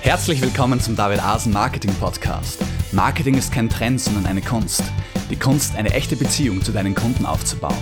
[0.00, 2.64] Herzlich willkommen zum David Asen Marketing Podcast.
[2.92, 4.82] Marketing ist kein Trend, sondern eine Kunst.
[5.28, 7.76] Die Kunst, eine echte Beziehung zu deinen Kunden aufzubauen.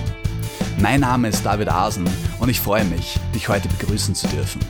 [0.81, 2.09] Mein Name ist David Asen
[2.41, 4.61] und ich freue mich, dich heute begrüßen zu dürfen.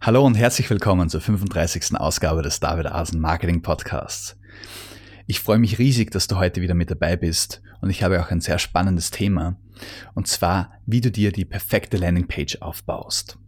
[0.00, 1.96] Hallo und herzlich willkommen zur 35.
[1.96, 4.36] Ausgabe des David Asen Marketing Podcasts.
[5.26, 8.30] Ich freue mich riesig, dass du heute wieder mit dabei bist und ich habe auch
[8.30, 9.56] ein sehr spannendes Thema
[10.14, 13.38] und zwar, wie du dir die perfekte Landingpage aufbaust.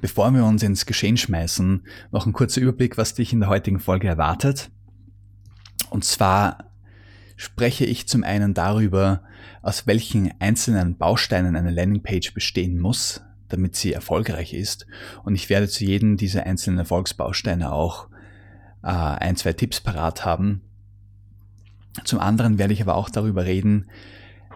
[0.00, 3.80] Bevor wir uns ins Geschehen schmeißen, noch ein kurzer Überblick, was dich in der heutigen
[3.80, 4.70] Folge erwartet.
[5.90, 6.70] Und zwar
[7.36, 9.22] spreche ich zum einen darüber,
[9.62, 14.86] aus welchen einzelnen Bausteinen eine Landingpage bestehen muss, damit sie erfolgreich ist.
[15.24, 18.08] Und ich werde zu jedem dieser einzelnen Erfolgsbausteine auch
[18.82, 20.62] äh, ein, zwei Tipps parat haben.
[22.04, 23.90] Zum anderen werde ich aber auch darüber reden,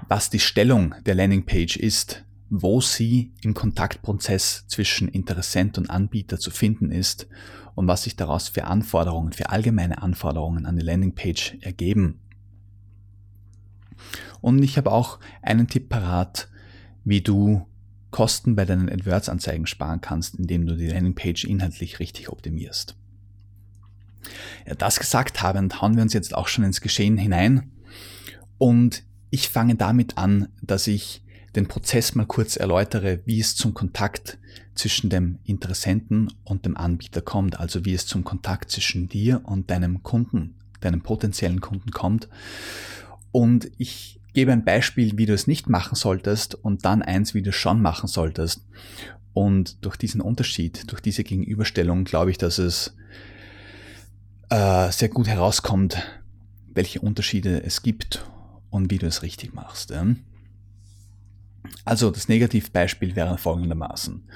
[0.09, 2.25] was die Stellung der Landingpage ist
[2.63, 7.27] wo sie im Kontaktprozess zwischen Interessent und Anbieter zu finden ist
[7.75, 12.21] und was sich daraus für Anforderungen, für allgemeine Anforderungen an die Landingpage ergeben.
[14.41, 16.49] Und ich habe auch einen Tipp parat,
[17.05, 17.67] wie du
[18.13, 22.95] Kosten bei deinen AdWords-Anzeigen sparen kannst, indem du die Landingpage inhaltlich richtig optimierst.
[24.65, 27.73] Ja, das gesagt habend, hauen wir uns jetzt auch schon ins Geschehen hinein.
[28.59, 31.24] Und ich fange damit an, dass ich
[31.57, 34.39] den Prozess mal kurz erläutere, wie es zum Kontakt
[34.75, 39.71] zwischen dem Interessenten und dem Anbieter kommt, also wie es zum Kontakt zwischen dir und
[39.71, 42.29] deinem Kunden, deinem potenziellen Kunden kommt.
[43.31, 47.43] Und ich gebe ein Beispiel, wie du es nicht machen solltest und dann eins, wie
[47.43, 48.63] du es schon machen solltest.
[49.33, 52.97] Und durch diesen Unterschied, durch diese Gegenüberstellung glaube ich, dass es
[54.51, 56.03] äh, sehr gut herauskommt,
[56.73, 58.25] welche Unterschiede es gibt
[58.71, 59.91] und wie du es richtig machst.
[59.91, 60.05] Ja?
[61.85, 64.29] Also das Negativbeispiel wäre folgendermaßen.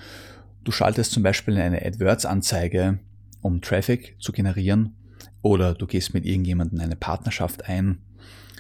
[0.65, 2.99] Du schaltest zum Beispiel eine AdWords-Anzeige,
[3.41, 4.95] um Traffic zu generieren,
[5.43, 7.99] oder du gehst mit irgendjemandem eine Partnerschaft ein,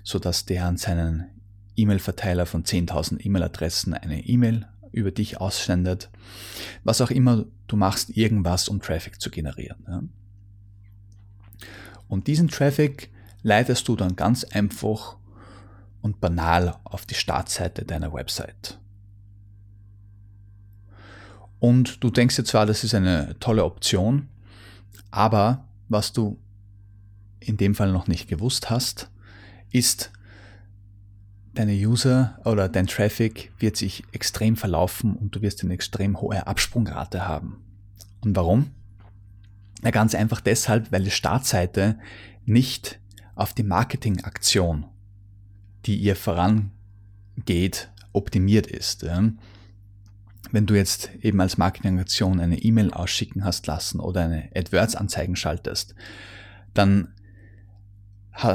[0.04, 1.26] sodass der an seinen
[1.76, 6.10] E-Mail-Verteiler von 10.000 E-Mail-Adressen eine E-Mail über dich aussendet.
[6.84, 10.12] Was auch immer du machst, irgendwas, um Traffic zu generieren.
[12.08, 13.10] Und diesen Traffic
[13.42, 15.17] leitest du dann ganz einfach
[16.08, 18.78] und banal auf die Startseite deiner Website.
[21.60, 24.28] Und du denkst dir zwar, das ist eine tolle Option,
[25.10, 26.38] aber was du
[27.40, 29.10] in dem Fall noch nicht gewusst hast,
[29.70, 30.10] ist,
[31.54, 36.46] deine User oder dein Traffic wird sich extrem verlaufen und du wirst eine extrem hohe
[36.46, 37.62] Absprungrate haben.
[38.22, 38.70] Und warum?
[39.82, 41.98] Ja, ganz einfach deshalb, weil die Startseite
[42.46, 42.98] nicht
[43.34, 44.86] auf die Marketingaktion
[45.86, 49.04] die ihr vorangeht, optimiert ist.
[50.50, 55.94] Wenn du jetzt eben als Marketingaktion eine E-Mail ausschicken hast lassen oder eine AdWords-Anzeigen schaltest,
[56.74, 57.14] dann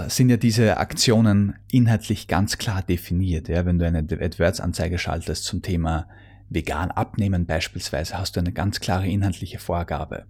[0.08, 3.50] sind ja diese Aktionen inhaltlich ganz klar definiert.
[3.50, 6.08] Ja, wenn du eine AdWords-Anzeige schaltest zum Thema
[6.50, 10.26] vegan abnehmen beispielsweise, hast du eine ganz klare inhaltliche Vorgabe.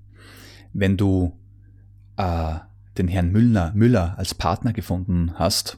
[0.74, 1.38] Wenn du
[2.18, 2.56] äh,
[2.98, 5.78] den Herrn Müller, Müller als Partner gefunden hast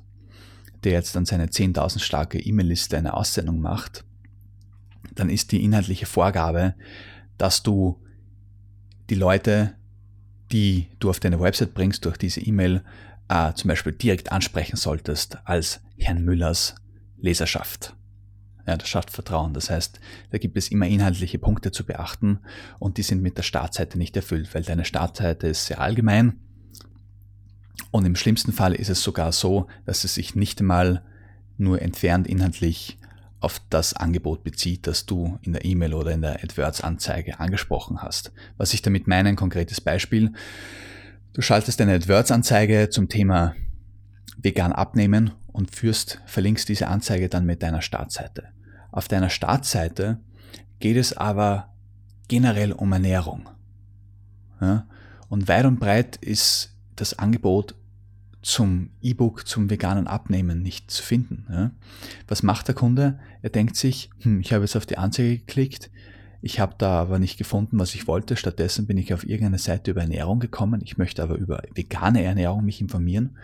[0.85, 4.06] der jetzt an seine 10.000 starke E-Mail-Liste eine Aussendung macht,
[5.16, 6.75] dann ist die inhaltliche Vorgabe,
[7.38, 8.01] dass du
[9.09, 9.74] die Leute,
[10.51, 12.84] die du auf deine Website bringst durch diese E-Mail,
[13.28, 16.75] äh, zum Beispiel direkt ansprechen solltest als Herrn Müllers
[17.18, 17.95] Leserschaft.
[18.68, 19.53] Ja, das schafft Vertrauen.
[19.53, 20.00] Das heißt,
[20.31, 22.40] da gibt es immer inhaltliche Punkte zu beachten
[22.79, 26.40] und die sind mit der Startseite nicht erfüllt, weil deine Startseite ist sehr allgemein
[27.91, 31.03] und im schlimmsten Fall ist es sogar so, dass es sich nicht einmal
[31.58, 32.97] nur entfernt inhaltlich
[33.40, 38.31] auf das Angebot bezieht, das du in der E-Mail oder in der AdWords-Anzeige angesprochen hast.
[38.58, 40.34] Was ich damit meine, ein konkretes Beispiel.
[41.34, 43.56] Du schaltest eine AdWords-Anzeige zum Thema
[44.38, 48.46] vegan abnehmen und führst, verlinkst diese Anzeige dann mit deiner Startseite.
[48.92, 50.19] Auf deiner Startseite
[50.80, 51.74] geht es aber
[52.27, 53.50] generell um Ernährung.
[54.60, 54.88] Ja?
[55.30, 57.75] Und weit und breit ist das Angebot
[58.42, 61.47] zum E-Book, zum veganen Abnehmen nicht zu finden.
[61.50, 61.71] Ja?
[62.27, 63.19] Was macht der Kunde?
[63.42, 65.89] Er denkt sich, hm, ich habe jetzt auf die Anzeige geklickt,
[66.45, 68.38] ich habe da aber nicht gefunden, was ich wollte.
[68.38, 70.80] Stattdessen bin ich auf irgendeine Seite über Ernährung gekommen.
[70.83, 73.36] Ich möchte aber über vegane Ernährung mich informieren.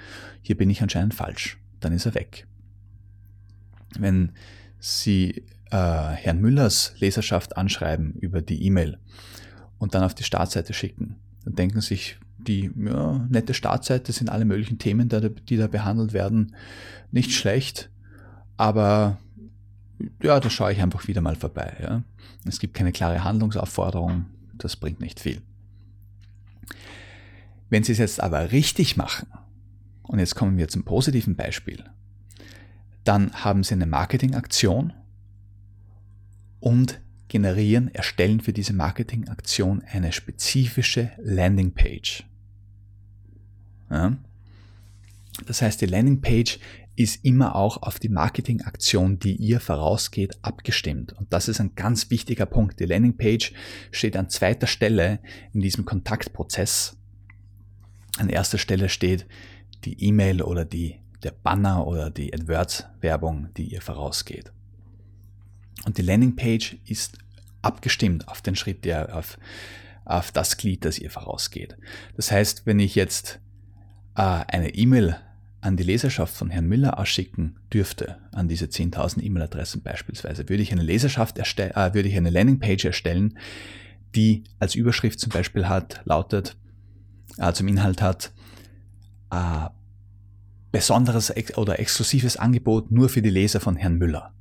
[0.43, 1.57] Hier bin ich anscheinend falsch.
[1.79, 2.45] Dann ist er weg.
[3.97, 4.33] Wenn
[4.77, 8.99] Sie äh, Herrn Müllers Leserschaft anschreiben über die E-Mail
[9.79, 14.45] und dann auf die Startseite schicken, dann denken sich die ja, nette Startseite sind alle
[14.45, 15.09] möglichen Themen,
[15.49, 16.55] die da behandelt werden,
[17.11, 17.89] nicht schlecht,
[18.57, 19.17] aber
[20.21, 21.77] ja, da schaue ich einfach wieder mal vorbei.
[21.81, 22.03] Ja.
[22.45, 25.41] Es gibt keine klare Handlungsaufforderung, das bringt nicht viel.
[27.69, 29.27] Wenn Sie es jetzt aber richtig machen,
[30.03, 31.83] und jetzt kommen wir zum positiven Beispiel,
[33.03, 34.93] dann haben Sie eine Marketingaktion
[36.59, 36.99] und
[37.29, 42.25] generieren, erstellen für diese Marketingaktion eine spezifische Landingpage.
[43.91, 44.17] Ja?
[45.45, 46.59] Das heißt, die Landingpage
[46.95, 51.13] ist immer auch auf die Marketingaktion, die ihr vorausgeht, abgestimmt.
[51.13, 52.79] Und das ist ein ganz wichtiger Punkt.
[52.79, 53.53] Die Landingpage
[53.91, 55.19] steht an zweiter Stelle
[55.53, 56.97] in diesem Kontaktprozess.
[58.17, 59.25] An erster Stelle steht
[59.85, 64.51] die E-Mail oder die, der Banner oder die AdWords-Werbung, die ihr vorausgeht.
[65.85, 67.17] Und die Landingpage ist
[67.61, 69.39] abgestimmt auf den Schritt, der auf,
[70.03, 71.77] auf das Glied, das ihr vorausgeht.
[72.15, 73.39] Das heißt, wenn ich jetzt
[74.13, 75.17] eine E-Mail
[75.61, 80.71] an die Leserschaft von Herrn Müller ausschicken dürfte, an diese 10.000 E-Mail-Adressen beispielsweise, würde ich
[80.71, 83.37] eine Leserschaft erstellen, äh, würde ich eine Landingpage erstellen,
[84.15, 86.57] die als Überschrift zum Beispiel hat, lautet,
[87.37, 88.31] äh, zum Inhalt hat,
[89.31, 89.69] äh,
[90.71, 94.33] besonderes oder exklusives Angebot nur für die Leser von Herrn Müller.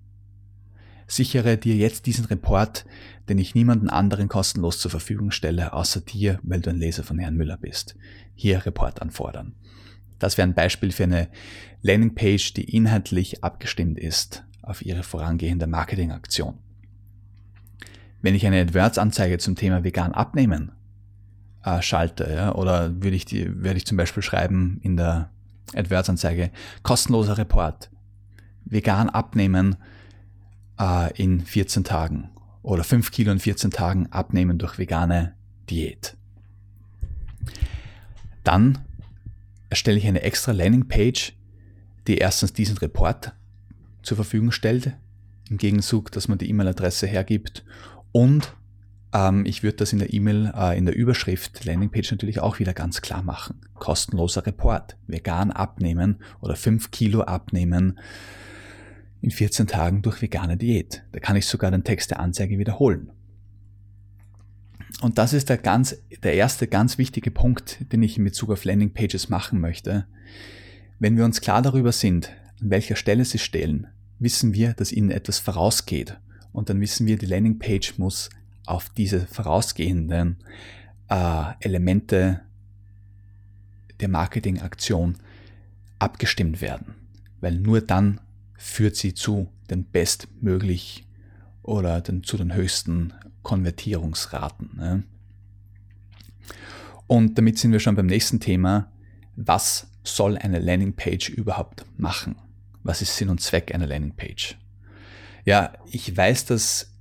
[1.11, 2.87] Sichere dir jetzt diesen Report,
[3.29, 7.19] den ich niemanden anderen kostenlos zur Verfügung stelle, außer dir, weil du ein Leser von
[7.19, 7.97] Herrn Müller bist.
[8.37, 9.57] Hier Report anfordern.
[10.21, 11.29] Das wäre ein Beispiel für eine
[11.83, 16.59] Landingpage, die inhaltlich abgestimmt ist auf ihre vorangehende Marketingaktion.
[18.23, 20.71] Wenn ich eine AdWords-Anzeige zum Thema vegan abnehmen
[21.65, 25.31] äh, schalte, ja, oder würde ich die, werde ich zum Beispiel schreiben in der
[25.75, 26.53] AdWords-Anzeige,
[26.85, 27.91] kostenloser Report,
[28.65, 29.75] vegan abnehmen
[30.81, 32.31] äh, in 14 Tagen
[32.63, 35.35] oder 5 Kilo in 14 Tagen abnehmen durch vegane
[35.69, 36.17] Diät.
[38.43, 38.79] Dann
[39.69, 41.35] erstelle ich eine extra Landingpage,
[42.07, 43.33] die erstens diesen Report
[44.03, 44.97] zur Verfügung stellt,
[45.49, 47.65] im Gegenzug, dass man die E-Mail-Adresse hergibt
[48.13, 48.55] und
[49.13, 52.73] ähm, ich würde das in der E-Mail, äh, in der Überschrift Landingpage natürlich auch wieder
[52.73, 53.61] ganz klar machen.
[53.75, 57.99] Kostenloser Report, vegan abnehmen oder 5 Kilo abnehmen
[59.23, 61.03] in 14 Tagen durch vegane Diät.
[61.13, 63.11] Da kann ich sogar den Text der Anzeige wiederholen.
[65.03, 68.65] Und das ist der, ganz, der erste ganz wichtige Punkt, den ich in Bezug auf
[68.65, 70.07] Landingpages machen möchte.
[70.99, 72.31] Wenn wir uns klar darüber sind,
[72.61, 73.87] an welcher Stelle sie stehen,
[74.19, 76.19] wissen wir, dass ihnen etwas vorausgeht.
[76.53, 78.31] Und dann wissen wir, die Landingpage muss
[78.67, 80.37] auf diese vorausgehenden
[81.09, 82.43] äh, Elemente
[84.01, 85.17] der Marketingaktion
[85.99, 86.95] abgestimmt werden.
[87.41, 88.21] Weil nur dann
[88.61, 91.07] führt sie zu den bestmöglich
[91.63, 94.71] oder den, zu den höchsten Konvertierungsraten.
[94.77, 95.03] Ne?
[97.07, 98.93] Und damit sind wir schon beim nächsten Thema.
[99.35, 102.37] Was soll eine Landingpage überhaupt machen?
[102.83, 104.59] Was ist Sinn und Zweck einer Landingpage?
[105.47, 106.93] Ja, ich weiß, dass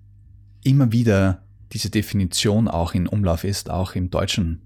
[0.64, 4.62] immer wieder diese Definition auch in Umlauf ist, auch im deutschen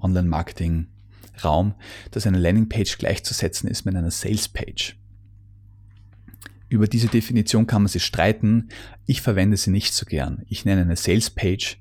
[0.00, 1.74] Online-Marketing-Raum,
[2.10, 4.96] dass eine Landingpage gleichzusetzen ist mit einer Sales-Page.
[6.72, 8.68] Über diese Definition kann man sich streiten.
[9.06, 10.42] Ich verwende sie nicht so gern.
[10.48, 11.78] Ich nenne eine Sales Page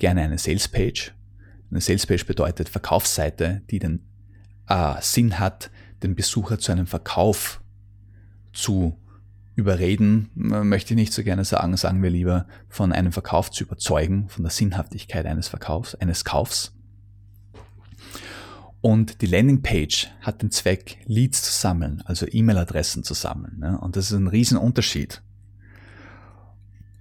[0.00, 1.12] gerne eine Sales Page.
[1.70, 4.00] Eine Sales Page bedeutet Verkaufsseite, die den
[4.66, 5.70] äh, Sinn hat,
[6.02, 7.60] den Besucher zu einem Verkauf
[8.52, 8.98] zu
[9.54, 14.28] überreden, möchte ich nicht so gerne sagen, sagen wir lieber, von einem Verkauf zu überzeugen,
[14.28, 16.74] von der Sinnhaftigkeit eines Verkaufs, eines Kaufs.
[18.80, 23.58] Und die Landingpage hat den Zweck, Leads zu sammeln, also E-Mail-Adressen zu sammeln.
[23.58, 23.78] Ne?
[23.78, 25.22] Und das ist ein Riesenunterschied.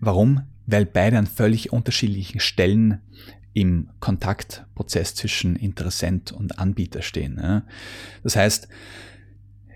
[0.01, 0.43] Warum?
[0.65, 3.01] Weil beide an völlig unterschiedlichen Stellen
[3.53, 7.36] im Kontaktprozess zwischen Interessent und Anbieter stehen.
[7.36, 7.63] Ne?
[8.24, 8.67] Das heißt,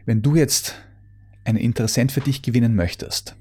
[0.06, 0.76] wenn du jetzt
[1.46, 3.36] einen Interessent für dich gewinnen möchtest,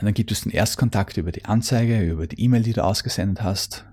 [0.00, 3.86] dann gibt es den Erstkontakt über die Anzeige, über die E-Mail, die du ausgesendet hast,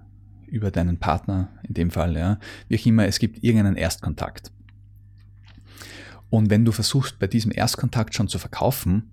[0.53, 4.51] über deinen Partner in dem Fall, ja, wie auch immer, es gibt irgendeinen Erstkontakt.
[6.29, 9.11] Und wenn du versuchst, bei diesem Erstkontakt schon zu verkaufen,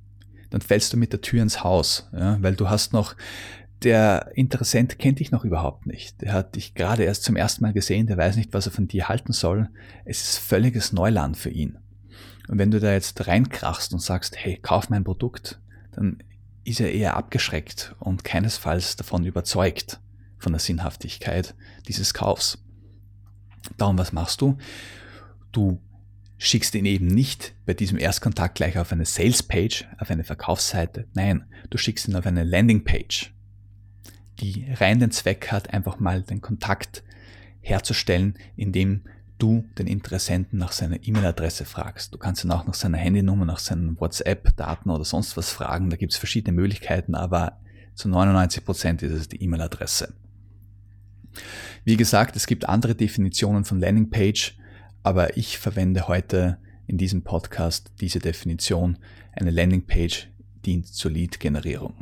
[0.50, 3.16] dann fällst du mit der Tür ins Haus, ja, weil du hast noch,
[3.82, 6.20] der Interessent kennt dich noch überhaupt nicht.
[6.20, 8.88] Der hat dich gerade erst zum ersten Mal gesehen, der weiß nicht, was er von
[8.88, 9.70] dir halten soll.
[10.04, 11.78] Es ist völliges Neuland für ihn.
[12.49, 15.59] Und wenn du da jetzt reinkrachst und sagst, hey, kauf mein Produkt,
[15.92, 16.23] dann
[16.64, 20.00] ist er eher abgeschreckt und keinesfalls davon überzeugt
[20.40, 21.54] von der Sinnhaftigkeit
[21.87, 22.59] dieses Kaufs.
[23.76, 24.56] Darum, was machst du?
[25.52, 25.80] Du
[26.38, 31.06] schickst ihn eben nicht bei diesem Erstkontakt gleich auf eine Sales-Page, auf eine Verkaufsseite.
[31.12, 33.32] Nein, du schickst ihn auf eine Landing-Page,
[34.40, 37.04] die rein den Zweck hat, einfach mal den Kontakt
[37.61, 39.02] herzustellen, indem
[39.38, 42.14] du den Interessenten nach seiner E-Mail-Adresse fragst.
[42.14, 45.90] Du kannst ihn auch nach seiner Handynummer, nach seinen WhatsApp-Daten oder sonst was fragen.
[45.90, 47.59] Da gibt es verschiedene Möglichkeiten, aber
[47.94, 50.14] zu 99 Prozent ist es die E-Mail-Adresse.
[51.84, 54.56] Wie gesagt, es gibt andere Definitionen von Landingpage,
[55.02, 58.99] aber ich verwende heute in diesem Podcast diese Definition.
[59.32, 60.28] Eine Landingpage
[60.64, 61.94] dient zur Lead-Generierung.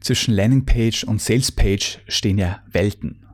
[0.00, 3.26] Zwischen Landingpage und Salespage stehen ja Welten.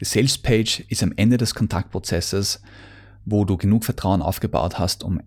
[0.00, 2.60] Die Salespage ist am Ende des Kontaktprozesses,
[3.24, 5.20] wo du genug Vertrauen aufgebaut hast, um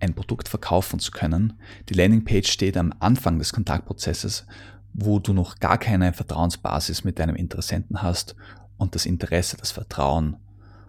[0.00, 1.54] ein Produkt verkaufen zu können.
[1.88, 4.46] Die Landingpage steht am Anfang des Kontaktprozesses,
[4.94, 8.36] wo du noch gar keine Vertrauensbasis mit deinem Interessenten hast
[8.76, 10.36] und das Interesse, das Vertrauen,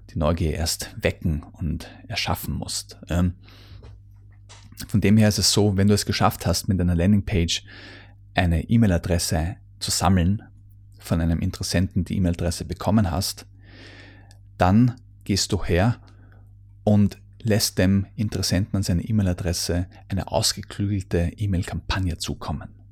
[0.10, 2.98] die Neugier erst wecken und erschaffen musst.
[3.10, 3.34] Ähm,
[4.88, 7.64] von dem her ist es so, wenn du es geschafft hast, mit einer Landingpage
[8.34, 10.44] eine E-Mail-Adresse zu sammeln,
[11.00, 13.46] von einem Interessenten die E-Mail-Adresse bekommen hast,
[14.58, 15.98] dann gehst du her
[16.84, 22.83] und lässt dem Interessenten an seine E-Mail-Adresse eine ausgeklügelte E-Mail-Kampagne zukommen.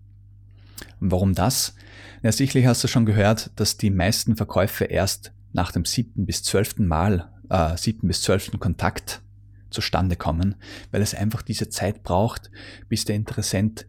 [1.00, 1.76] Und warum das?
[2.24, 6.44] Ja, sicherlich hast du schon gehört, dass die meisten Verkäufe erst nach dem siebten bis
[6.44, 9.22] zwölften Mal, äh, siebten bis zwölften Kontakt
[9.70, 10.56] zustande kommen,
[10.92, 12.52] weil es einfach diese Zeit braucht,
[12.90, 13.86] bis der Interessent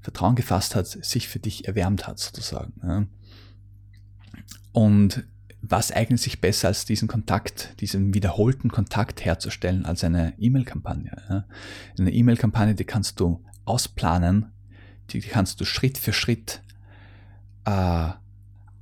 [0.00, 3.08] Vertrauen gefasst hat, sich für dich erwärmt hat sozusagen.
[4.72, 5.24] Und
[5.62, 11.44] was eignet sich besser als diesen Kontakt, diesen wiederholten Kontakt herzustellen als eine E-Mail-Kampagne?
[11.98, 14.46] Eine E-Mail-Kampagne, die kannst du ausplanen,
[15.12, 16.62] die kannst du Schritt für Schritt
[17.64, 18.08] äh,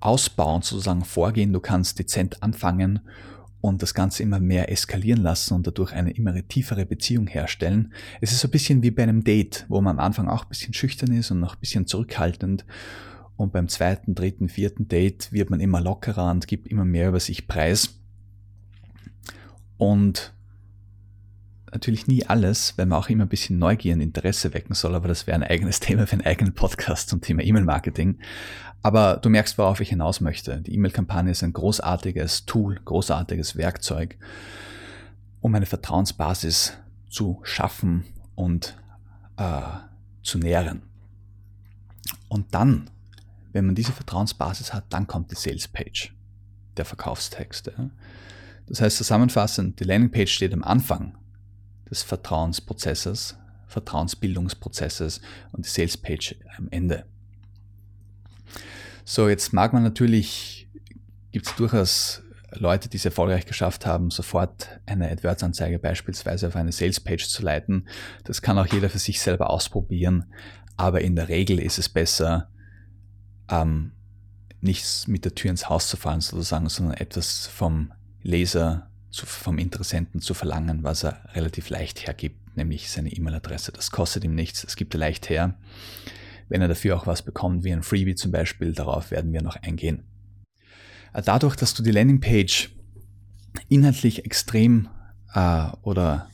[0.00, 1.52] ausbauen, sozusagen vorgehen.
[1.52, 3.00] Du kannst dezent anfangen
[3.60, 7.92] und das Ganze immer mehr eskalieren lassen und dadurch eine immer tiefere Beziehung herstellen.
[8.20, 10.48] Es ist so ein bisschen wie bei einem Date, wo man am Anfang auch ein
[10.48, 12.64] bisschen schüchtern ist und noch ein bisschen zurückhaltend.
[13.36, 17.20] Und beim zweiten, dritten, vierten Date wird man immer lockerer und gibt immer mehr über
[17.20, 18.00] sich preis.
[19.76, 20.32] Und
[21.72, 25.08] natürlich nie alles, weil man auch immer ein bisschen Neugier und Interesse wecken soll, aber
[25.08, 28.18] das wäre ein eigenes Thema für einen eigenen Podcast zum Thema E-Mail-Marketing.
[28.82, 30.60] Aber du merkst, worauf ich hinaus möchte.
[30.60, 34.16] Die E-Mail-Kampagne ist ein großartiges Tool, großartiges Werkzeug,
[35.40, 38.76] um eine Vertrauensbasis zu schaffen und
[39.36, 39.60] äh,
[40.22, 40.82] zu nähren.
[42.28, 42.90] Und dann,
[43.52, 46.14] wenn man diese Vertrauensbasis hat, dann kommt die Sales-Page,
[46.76, 47.72] der Verkaufstext.
[48.66, 51.17] Das heißt zusammenfassend, die Landing-Page steht am Anfang
[51.90, 55.20] des Vertrauensprozesses, Vertrauensbildungsprozesses
[55.52, 57.04] und die Sales Page am Ende.
[59.04, 60.68] So, jetzt mag man natürlich,
[61.32, 66.72] gibt es durchaus Leute, die es erfolgreich geschafft haben, sofort eine AdWords-Anzeige beispielsweise auf eine
[66.72, 67.88] Sales-Page zu leiten.
[68.24, 70.32] Das kann auch jeder für sich selber ausprobieren,
[70.76, 72.50] aber in der Regel ist es besser,
[73.50, 73.92] ähm,
[74.60, 77.92] nicht mit der Tür ins Haus zu fallen sozusagen, sondern etwas vom
[78.22, 83.72] Leser zu, vom Interessenten zu verlangen, was er relativ leicht hergibt, nämlich seine E-Mail-Adresse.
[83.72, 85.54] Das kostet ihm nichts, das gibt er leicht her.
[86.48, 89.56] Wenn er dafür auch was bekommt, wie ein Freebie zum Beispiel, darauf werden wir noch
[89.56, 90.04] eingehen.
[91.12, 92.70] Äh, dadurch, dass du die Landingpage
[93.68, 94.88] inhaltlich extrem
[95.34, 96.28] äh, oder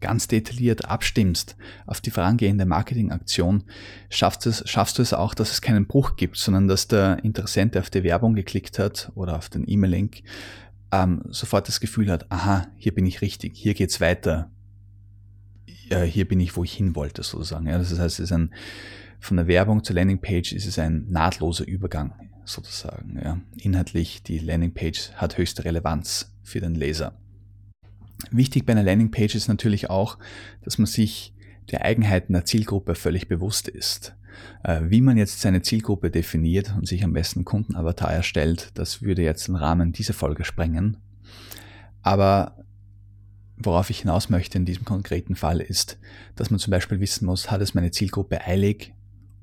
[0.00, 1.56] ganz detailliert abstimmst
[1.86, 3.64] auf die vorangehende Marketingaktion,
[4.10, 7.74] schaffst, es, schaffst du es auch, dass es keinen Bruch gibt, sondern dass der Interessent
[7.76, 10.22] auf die Werbung geklickt hat oder auf den E-Mail-Link
[10.94, 14.50] ähm, sofort das Gefühl hat, aha, hier bin ich richtig, hier geht's weiter,
[15.90, 17.66] ja, hier bin ich, wo ich hin wollte, sozusagen.
[17.66, 18.54] Ja, das heißt, es ist ein,
[19.18, 23.20] von der Werbung zur Landingpage ist es ein nahtloser Übergang, sozusagen.
[23.22, 23.40] Ja.
[23.56, 27.18] Inhaltlich, die Landingpage hat höchste Relevanz für den Leser.
[28.30, 30.18] Wichtig bei einer Landingpage ist natürlich auch,
[30.62, 31.34] dass man sich
[31.70, 34.14] der Eigenheiten der Zielgruppe völlig bewusst ist.
[34.62, 39.22] Äh, wie man jetzt seine Zielgruppe definiert und sich am besten Kundenavatar erstellt, das würde
[39.22, 40.96] jetzt den Rahmen dieser Folge sprengen.
[42.02, 42.56] Aber
[43.56, 45.98] worauf ich hinaus möchte in diesem konkreten Fall ist,
[46.36, 48.94] dass man zum Beispiel wissen muss, hat es meine Zielgruppe eilig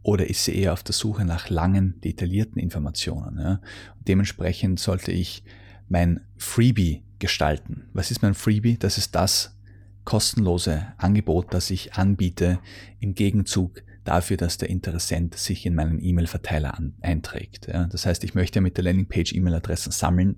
[0.03, 3.39] oder ist sie eher auf der Suche nach langen, detaillierten Informationen.
[3.39, 3.62] Ja?
[4.07, 5.43] dementsprechend sollte ich
[5.89, 7.83] mein Freebie gestalten.
[7.93, 8.77] Was ist mein Freebie?
[8.77, 9.57] Das ist das
[10.03, 12.60] kostenlose Angebot, das ich anbiete
[13.00, 17.67] im Gegenzug dafür, dass der Interessent sich in meinen E-Mail-Verteiler einträgt.
[17.67, 20.38] Ja, das heißt, ich möchte mit der Landingpage E-Mail-Adressen sammeln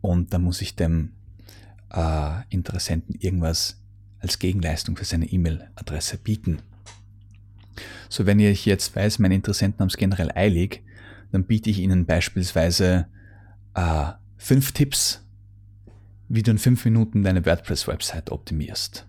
[0.00, 1.12] und dann muss ich dem
[1.92, 3.80] äh, Interessenten irgendwas
[4.20, 6.58] als Gegenleistung für seine E-Mail-Adresse bieten.
[8.08, 10.82] So, wenn ich jetzt weiß, meine Interessenten haben es generell eilig,
[11.32, 13.06] dann biete ich ihnen beispielsweise
[13.74, 15.26] äh, fünf Tipps,
[16.28, 19.06] wie du in fünf Minuten deine WordPress-Website optimierst.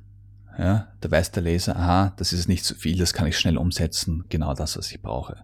[0.57, 3.57] Ja, da weiß der Leser, aha, das ist nicht zu viel, das kann ich schnell
[3.57, 5.43] umsetzen, genau das, was ich brauche.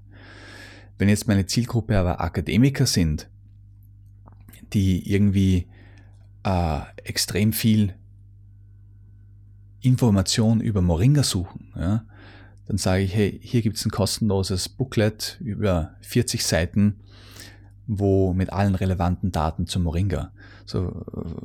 [0.97, 3.29] Wenn jetzt meine Zielgruppe aber Akademiker sind,
[4.73, 5.67] die irgendwie
[6.43, 7.95] äh, extrem viel
[9.81, 12.05] Information über Moringa suchen, ja,
[12.67, 17.01] dann sage ich, hey, hier gibt es ein kostenloses Booklet über 40 Seiten,
[17.93, 20.31] wo mit allen relevanten Daten zu Moringa.
[20.65, 21.03] So,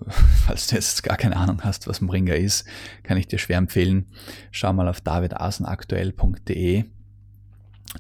[0.47, 2.65] falls du jetzt gar keine Ahnung hast, was Moringa ist,
[3.03, 4.07] kann ich dir schwer empfehlen.
[4.53, 6.85] Schau mal auf davidasenaktuell.de.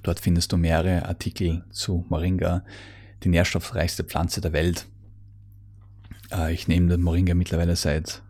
[0.05, 2.63] Dort findest du mehrere Artikel zu Moringa,
[3.25, 4.87] die nährstoffreichste Pflanze der Welt.
[6.31, 8.23] Äh, ich nehme den Moringa mittlerweile seit,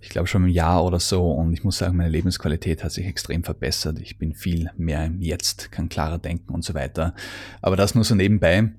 [0.00, 3.06] ich glaube schon ein Jahr oder so und ich muss sagen, meine Lebensqualität hat sich
[3.06, 3.98] extrem verbessert.
[4.00, 7.14] Ich bin viel mehr im Jetzt, kann klarer denken und so weiter.
[7.60, 8.70] Aber das nur so nebenbei.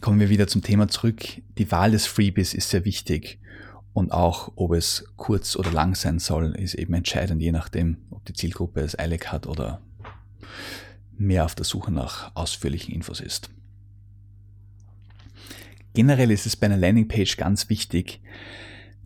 [0.00, 1.24] Kommen wir wieder zum Thema zurück.
[1.58, 3.40] Die Wahl des Freebies ist sehr wichtig
[3.92, 8.24] und auch, ob es kurz oder lang sein soll, ist eben entscheidend, je nachdem, ob
[8.24, 9.82] die Zielgruppe es eilig hat oder
[11.18, 13.50] mehr auf der Suche nach ausführlichen Infos ist.
[15.92, 18.20] Generell ist es bei einer Landingpage ganz wichtig,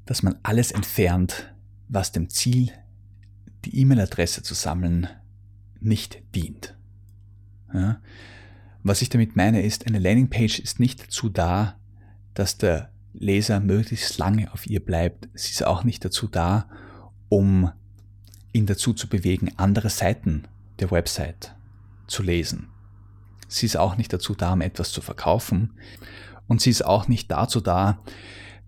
[0.07, 1.55] dass man alles entfernt,
[1.89, 2.71] was dem Ziel,
[3.65, 5.09] die E-Mail-Adresse zu sammeln,
[5.81, 6.77] nicht dient.
[7.73, 8.01] Ja?
[8.83, 11.79] Was ich damit meine ist, eine Landingpage ist nicht dazu da,
[12.35, 15.29] dass der Leser möglichst lange auf ihr bleibt.
[15.35, 16.69] Sie ist auch nicht dazu da,
[17.29, 17.71] um
[18.53, 20.47] ihn dazu zu bewegen, andere Seiten
[20.81, 21.55] der Website
[22.07, 22.69] zu lesen.
[23.49, 25.75] Sie ist auch nicht dazu da, um etwas zu verkaufen.
[26.47, 28.03] Und sie ist auch nicht dazu da,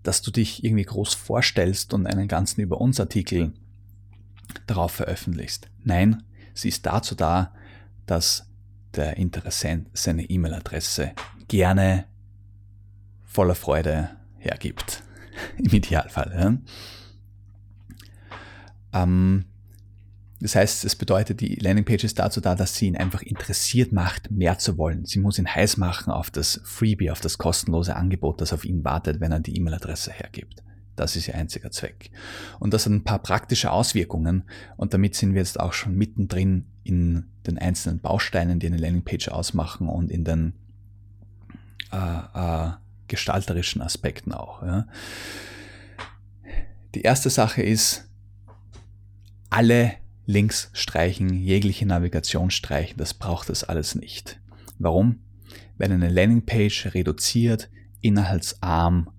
[0.07, 3.51] dass du dich irgendwie groß vorstellst und einen ganzen Über uns Artikel
[4.65, 5.67] darauf veröffentlichst.
[5.83, 6.23] Nein,
[6.53, 7.53] sie ist dazu da,
[8.05, 8.47] dass
[8.95, 11.11] der Interessent seine E-Mail-Adresse
[11.49, 12.05] gerne
[13.25, 15.03] voller Freude hergibt.
[15.57, 16.61] Im Idealfall.
[18.93, 19.03] Ja.
[19.03, 19.43] Ähm,
[20.39, 24.29] das heißt, es bedeutet, die Landingpage ist dazu da, dass sie ihn einfach interessiert macht,
[24.29, 25.05] mehr zu wollen.
[25.05, 28.83] Sie muss ihn heiß machen auf das Freebie, auf das kostenlose Angebot, das auf ihn
[28.83, 30.63] wartet, wenn er die E-Mail-Adresse hergibt.
[30.95, 32.11] Das ist ihr einziger Zweck.
[32.59, 34.43] Und das hat ein paar praktische Auswirkungen
[34.77, 39.29] und damit sind wir jetzt auch schon mittendrin in den einzelnen Bausteinen, die eine Landingpage
[39.29, 40.53] ausmachen und in den
[41.91, 42.71] äh, äh,
[43.07, 44.61] gestalterischen Aspekten auch.
[44.61, 44.87] Ja.
[46.93, 48.09] Die erste Sache ist,
[49.49, 49.93] alle
[50.27, 54.39] Links streichen, jegliche Navigation streichen, das braucht es alles nicht.
[54.77, 55.19] Warum?
[55.77, 57.69] Weil eine Landingpage reduziert,
[58.01, 59.09] inhaltsarm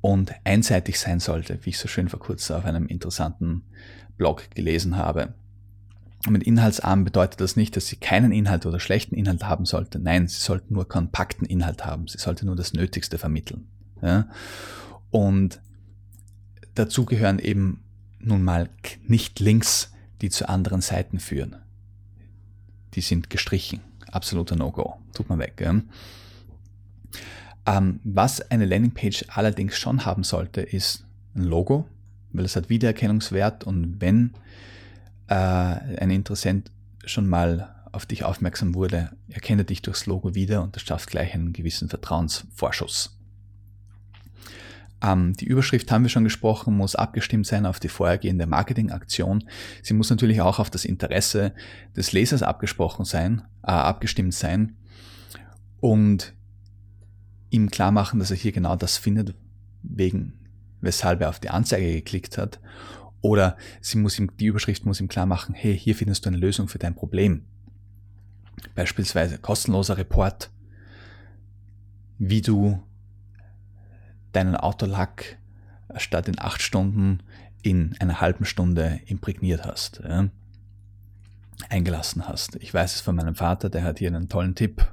[0.00, 3.64] und einseitig sein sollte, wie ich so schön vor kurzem auf einem interessanten
[4.16, 5.34] Blog gelesen habe.
[6.26, 9.98] Und mit inhaltsarm bedeutet das nicht, dass sie keinen Inhalt oder schlechten Inhalt haben sollte.
[9.98, 12.06] Nein, sie sollten nur kompakten Inhalt haben.
[12.06, 13.66] Sie sollte nur das Nötigste vermitteln.
[14.00, 14.28] Ja?
[15.10, 15.60] Und
[16.76, 17.82] dazu gehören eben
[18.20, 18.70] nun mal
[19.08, 19.91] nicht Links
[20.22, 21.56] die zu anderen Seiten führen.
[22.94, 23.80] Die sind gestrichen.
[24.10, 24.96] Absoluter No-Go.
[25.12, 25.60] Tut man weg.
[27.66, 31.04] Ähm, was eine Landingpage allerdings schon haben sollte, ist
[31.34, 31.86] ein Logo,
[32.32, 34.32] weil es hat Wiedererkennungswert und wenn
[35.28, 36.70] äh, ein Interessent
[37.04, 41.10] schon mal auf dich aufmerksam wurde, erkennt er dich durchs Logo wieder und das schafft
[41.10, 43.18] gleich einen gewissen Vertrauensvorschuss.
[45.02, 49.44] Ähm, die Überschrift haben wir schon gesprochen, muss abgestimmt sein auf die vorhergehende Marketingaktion.
[49.82, 51.52] Sie muss natürlich auch auf das Interesse
[51.96, 54.76] des Lesers abgesprochen sein, äh, abgestimmt sein
[55.80, 56.34] und
[57.50, 59.34] ihm klar machen, dass er hier genau das findet,
[59.82, 60.34] wegen
[60.80, 62.60] weshalb er auf die Anzeige geklickt hat.
[63.20, 66.38] Oder sie muss ihm, die Überschrift muss ihm klar machen, hey, hier findest du eine
[66.38, 67.44] Lösung für dein Problem.
[68.74, 70.50] Beispielsweise kostenloser Report,
[72.18, 72.82] wie du
[74.32, 75.38] deinen Autolack
[75.96, 77.20] statt in acht Stunden
[77.62, 80.28] in einer halben Stunde imprägniert hast, ja,
[81.68, 82.56] eingelassen hast.
[82.56, 84.92] Ich weiß es von meinem Vater, der hat hier einen tollen Tipp,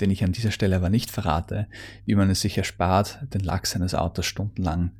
[0.00, 1.66] den ich an dieser Stelle aber nicht verrate,
[2.06, 4.92] wie man es sich erspart, den Lack seines Autos stundenlang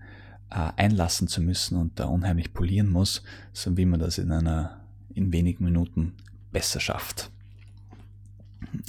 [0.51, 4.81] äh, einlassen zu müssen und da unheimlich polieren muss, sondern wie man das in einer,
[5.15, 6.15] in wenigen Minuten
[6.53, 7.31] besser schafft.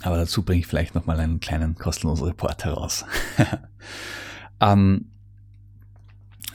[0.02, 3.06] Aber dazu bringe ich vielleicht nochmal einen kleinen kostenlosen Report heraus.
[4.62, 5.08] Ähm,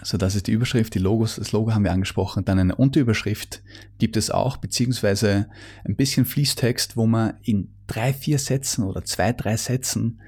[0.03, 2.45] so, das ist die Überschrift, die Logos, das Logo haben wir angesprochen.
[2.45, 3.62] Dann eine Unterüberschrift
[3.99, 5.49] gibt es auch, beziehungsweise
[5.85, 10.21] ein bisschen Fließtext, wo man in drei, vier Sätzen oder zwei, drei Sätzen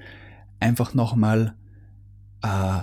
[0.59, 1.55] einfach nochmal
[2.41, 2.81] äh,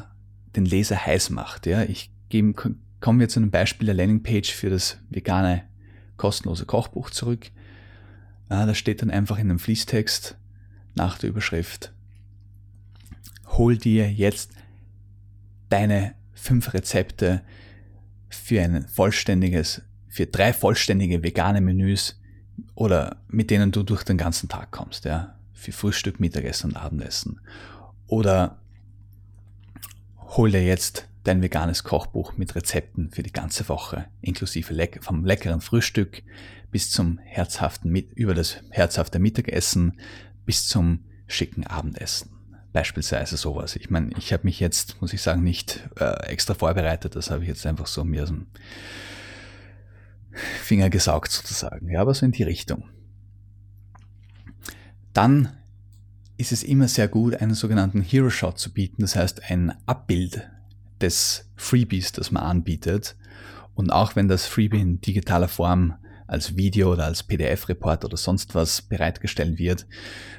[0.54, 1.66] den Leser heiß macht.
[1.66, 2.54] Ja, ich gebe,
[3.00, 5.64] kommen wir zu einem Beispiel der Landingpage für das vegane
[6.16, 7.50] kostenlose Kochbuch zurück.
[8.48, 10.38] Ja, da steht dann einfach in einem Fließtext
[10.94, 11.92] nach der Überschrift,
[13.48, 14.52] hol dir jetzt
[15.68, 17.42] deine fünf Rezepte
[18.28, 22.20] für ein vollständiges, für drei vollständige vegane Menüs
[22.74, 27.40] oder mit denen du durch den ganzen Tag kommst, ja, für Frühstück, Mittagessen und Abendessen.
[28.06, 28.60] Oder
[30.18, 35.24] hol dir jetzt dein veganes Kochbuch mit Rezepten für die ganze Woche, inklusive leck vom
[35.24, 36.22] leckeren Frühstück
[36.70, 39.98] bis zum herzhaften, über das herzhafte Mittagessen
[40.44, 42.35] bis zum schicken Abendessen.
[42.76, 43.74] Beispielsweise sowas.
[43.74, 47.16] Ich meine, ich habe mich jetzt, muss ich sagen, nicht äh, extra vorbereitet.
[47.16, 48.48] Das habe ich jetzt einfach so mir aus dem
[50.62, 51.88] Finger gesaugt sozusagen.
[51.88, 52.84] Ja, aber so in die Richtung.
[55.14, 55.56] Dann
[56.36, 59.00] ist es immer sehr gut, einen sogenannten Hero Shot zu bieten.
[59.00, 60.46] Das heißt, ein Abbild
[61.00, 63.16] des Freebies, das man anbietet.
[63.74, 65.94] Und auch wenn das Freebie in digitaler Form
[66.26, 69.86] als Video oder als PDF-Report oder sonst was bereitgestellt wird,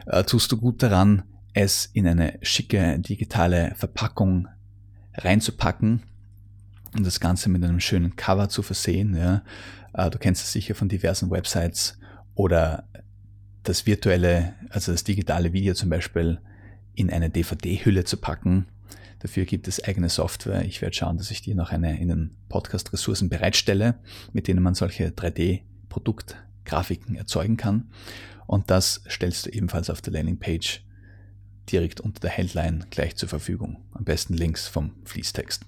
[0.06, 1.23] äh, tust du gut daran,
[1.58, 4.48] es in eine schicke digitale Verpackung
[5.15, 6.04] reinzupacken
[6.96, 9.15] und das Ganze mit einem schönen Cover zu versehen.
[9.15, 9.41] Ja.
[9.93, 11.98] Äh, du kennst es sicher von diversen Websites
[12.36, 12.88] oder
[13.63, 16.39] das virtuelle, also das digitale Video zum Beispiel
[16.93, 18.67] in eine DVD-Hülle zu packen.
[19.20, 20.63] Dafür gibt es eigene Software.
[20.63, 23.96] Ich werde schauen, dass ich die noch eine in den Podcast-Ressourcen bereitstelle,
[24.32, 27.89] mit denen man solche 3D-Produktgrafiken erzeugen kann.
[28.46, 30.84] Und das stellst du ebenfalls auf der Landingpage
[31.71, 33.77] direkt unter der Headline gleich zur Verfügung.
[33.93, 35.65] Am besten links vom Fließtext.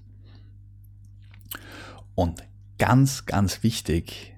[2.15, 2.43] Und
[2.77, 4.35] ganz, ganz wichtig,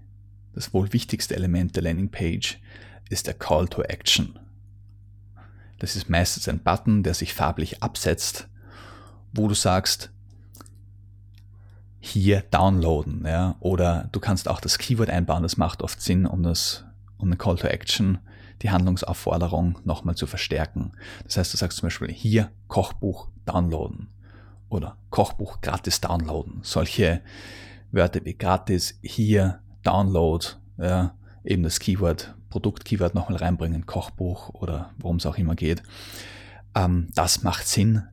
[0.54, 2.60] das wohl wichtigste Element der Landingpage
[3.10, 4.38] ist der Call to Action.
[5.80, 8.48] Das ist meistens ein Button, der sich farblich absetzt,
[9.34, 10.12] wo du sagst,
[12.00, 16.44] hier downloaden, ja, oder du kannst auch das Keyword einbauen, das macht oft Sinn, um
[16.44, 16.84] das,
[17.18, 18.20] um eine Call to Action
[18.62, 20.94] die Handlungsaufforderung nochmal zu verstärken.
[21.24, 24.10] Das heißt, du sagst zum Beispiel hier Kochbuch downloaden
[24.70, 26.60] oder Kochbuch gratis downloaden.
[26.64, 27.22] Solche
[27.92, 30.46] Wörter wie gratis, hier, Download,
[30.78, 35.82] ja, eben das Keyword, Produkt-Keyword nochmal reinbringen, Kochbuch oder worum es auch immer geht.
[36.76, 38.04] Ähm, das macht Sinn,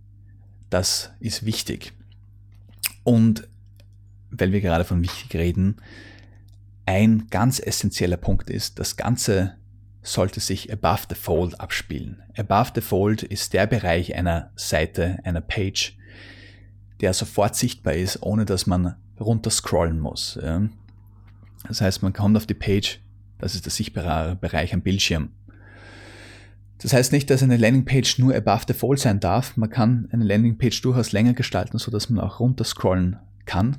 [0.71, 1.93] das ist wichtig.
[3.05, 3.49] Und
[4.31, 5.77] weil wir gerade von wichtig reden,
[6.87, 9.58] ein ganz essentieller Punkt ist, das Ganze
[10.13, 12.23] sollte sich above the fold abspielen.
[12.37, 15.97] Above the fold ist der Bereich einer Seite, einer Page,
[17.01, 20.39] der sofort sichtbar ist, ohne dass man runter scrollen muss.
[21.67, 23.01] Das heißt, man kommt auf die Page,
[23.39, 25.31] das ist der sichtbare Bereich am Bildschirm.
[26.79, 29.57] Das heißt nicht, dass eine Landingpage nur above the fold sein darf.
[29.57, 33.79] Man kann eine Landingpage durchaus länger gestalten, so dass man auch runter scrollen kann.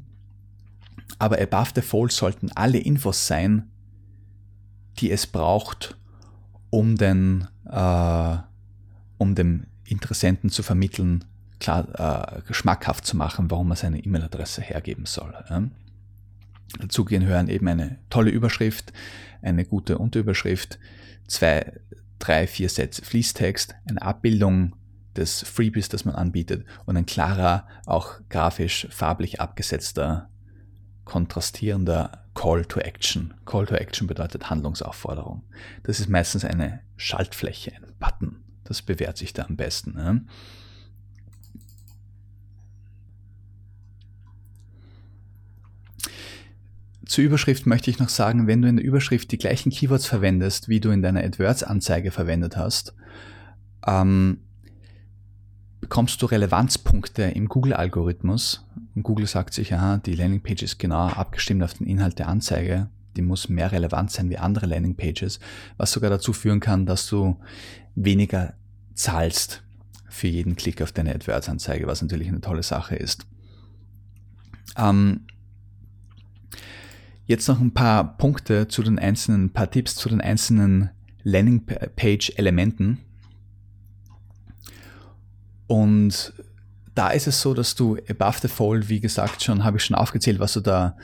[1.17, 3.69] Aber above the fold sollten alle Infos sein,
[4.99, 5.97] die es braucht,
[6.69, 8.37] um den, äh,
[9.17, 11.25] um dem Interessenten zu vermitteln,
[11.59, 15.33] klar, äh, schmackhaft zu machen, warum er seine E-Mail-Adresse hergeben soll.
[15.49, 15.63] Ja.
[16.79, 18.93] Dazu gehen hören eben eine tolle Überschrift,
[19.41, 20.79] eine gute Unterüberschrift,
[21.27, 21.73] zwei,
[22.19, 24.75] drei, vier Sätze Fließtext, eine Abbildung
[25.15, 30.29] des Freebies, das man anbietet und ein klarer, auch grafisch farblich abgesetzter,
[31.05, 33.33] kontrastierender Call to Action.
[33.43, 35.43] Call to Action bedeutet Handlungsaufforderung.
[35.83, 38.45] Das ist meistens eine Schaltfläche, ein Button.
[38.63, 39.91] Das bewährt sich da am besten.
[39.91, 40.25] Ne?
[47.05, 50.69] Zur Überschrift möchte ich noch sagen, wenn du in der Überschrift die gleichen Keywords verwendest,
[50.69, 52.95] wie du in deiner AdWords-Anzeige verwendet hast,
[53.85, 54.45] ähm,
[55.89, 58.63] bekommst du Relevanzpunkte im Google-Algorithmus.
[59.01, 62.89] Google sagt sich, aha, die Landingpage ist genau abgestimmt auf den Inhalt der Anzeige.
[63.17, 65.39] Die muss mehr relevant sein wie andere Landingpages,
[65.77, 67.37] was sogar dazu führen kann, dass du
[67.95, 68.53] weniger
[68.93, 69.63] zahlst
[70.07, 73.25] für jeden Klick auf deine AdWords-Anzeige, was natürlich eine tolle Sache ist.
[74.77, 75.21] Ähm,
[77.25, 80.91] jetzt noch ein paar Punkte zu den einzelnen, ein paar Tipps zu den einzelnen
[81.23, 82.99] Landingpage-Elementen.
[85.69, 86.33] Und
[86.95, 89.95] da ist es so, dass du above the fold, wie gesagt, schon habe ich schon
[89.95, 90.97] aufgezählt, was du da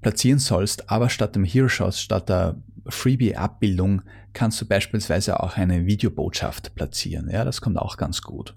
[0.00, 5.86] platzieren sollst, aber statt dem Hero Shot, statt der Freebie-Abbildung kannst du beispielsweise auch eine
[5.86, 7.28] Videobotschaft platzieren.
[7.28, 8.54] Ja, das kommt auch ganz gut.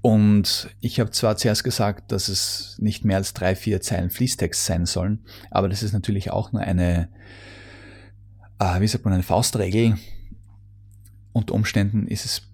[0.00, 4.64] Und ich habe zwar zuerst gesagt, dass es nicht mehr als drei, vier Zeilen Fließtext
[4.64, 7.10] sein sollen, aber das ist natürlich auch nur eine,
[8.58, 9.98] äh, wie sagt man, eine Faustregel.
[11.34, 12.53] Unter Umständen ist es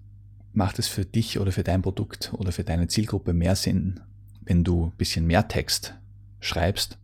[0.53, 3.99] macht es für dich oder für dein Produkt oder für deine Zielgruppe mehr Sinn,
[4.41, 5.95] wenn du ein bisschen mehr Text
[6.39, 6.97] schreibst.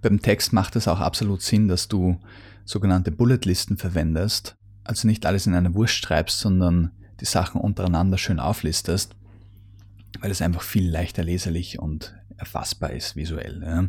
[0.00, 2.20] Beim Text macht es auch absolut Sinn, dass du
[2.64, 8.40] sogenannte Bulletlisten verwendest, also nicht alles in eine Wurst schreibst, sondern die Sachen untereinander schön
[8.40, 9.16] auflistest,
[10.20, 13.62] weil es einfach viel leichter leserlich und erfassbar ist visuell.
[13.62, 13.88] Ja.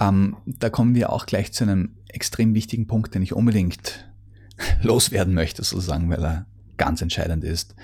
[0.00, 4.08] Ähm, da kommen wir auch gleich zu einem extrem wichtigen Punkt, den ich unbedingt
[4.82, 7.74] loswerden möchte, sozusagen, weil er ganz entscheidend ist.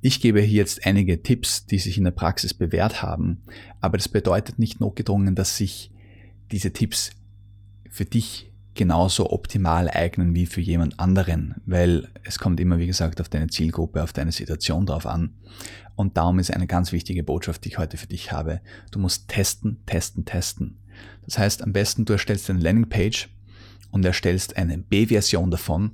[0.00, 3.42] Ich gebe hier jetzt einige Tipps, die sich in der Praxis bewährt haben,
[3.80, 5.90] aber das bedeutet nicht notgedrungen, dass sich
[6.50, 7.10] diese Tipps
[7.88, 13.20] für dich genauso optimal eignen wie für jemand anderen, weil es kommt immer, wie gesagt,
[13.20, 15.34] auf deine Zielgruppe, auf deine Situation drauf an.
[15.96, 18.60] Und darum ist eine ganz wichtige Botschaft, die ich heute für dich habe.
[18.90, 20.78] Du musst testen, testen, testen.
[21.24, 23.28] Das heißt, am besten du erstellst eine Landingpage
[23.90, 25.92] und erstellst eine B-Version davon,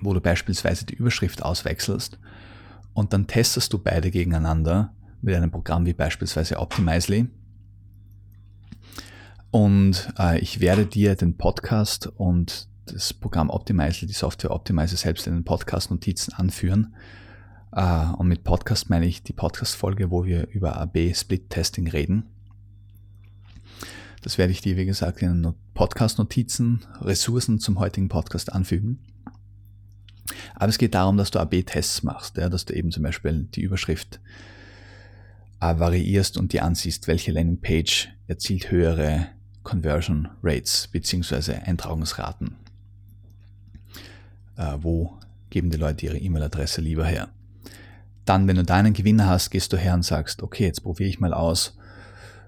[0.00, 2.18] wo du beispielsweise die Überschrift auswechselst
[2.94, 7.28] und dann testest du beide gegeneinander mit einem Programm wie beispielsweise Optimizely
[9.56, 15.26] und äh, ich werde dir den Podcast und das Programm Optimizer, die Software Optimizer selbst
[15.26, 16.94] in den Podcast-Notizen anführen.
[17.72, 22.26] Äh, und mit Podcast meine ich die Podcast-Folge, wo wir über AB-Split-Testing reden.
[24.22, 28.98] Das werde ich dir, wie gesagt, in Podcast-Notizen, Ressourcen zum heutigen Podcast anfügen.
[30.54, 33.60] Aber es geht darum, dass du AB-Tests machst, ja, dass du eben zum Beispiel die
[33.60, 34.20] Überschrift
[35.60, 39.28] äh, variierst und dir ansiehst, welche Landingpage erzielt höhere
[39.62, 42.56] Conversion Rates beziehungsweise Eintragungsraten.
[44.56, 45.18] Äh, wo
[45.50, 47.28] geben die Leute ihre E-Mail-Adresse lieber her?
[48.24, 51.08] Dann, wenn du da einen Gewinner hast, gehst du her und sagst, okay, jetzt probiere
[51.08, 51.76] ich mal aus